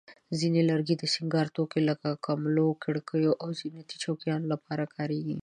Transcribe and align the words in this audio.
ځینې 0.39 0.61
لرګي 0.69 0.95
د 0.97 1.03
سینګار 1.13 1.47
توکو 1.55 1.79
لکه 1.89 2.09
کملو، 2.25 2.67
کړکینو، 2.83 3.31
او 3.43 3.49
زینتي 3.59 3.95
چوکاټونو 4.03 4.45
لپاره 4.53 4.83
کارېږي. 4.95 5.37